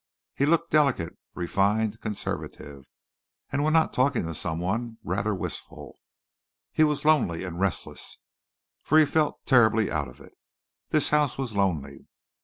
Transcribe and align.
He 0.33 0.47
looked 0.47 0.71
delicate, 0.71 1.15
refined, 1.35 2.01
conservative, 2.01 2.85
and, 3.51 3.63
when 3.63 3.73
not 3.73 3.93
talking 3.93 4.23
to 4.25 4.33
someone, 4.33 4.97
rather 5.03 5.35
wistful. 5.35 5.99
He 6.71 6.83
was 6.83 7.05
lonely 7.05 7.43
and 7.43 7.59
restless, 7.59 8.17
for 8.81 8.97
he 8.97 9.05
felt 9.05 9.45
terribly 9.45 9.91
out 9.91 10.07
of 10.07 10.19
it. 10.19 10.33
This 10.89 11.09
house 11.09 11.37
was 11.37 11.53
lonely. 11.55 12.07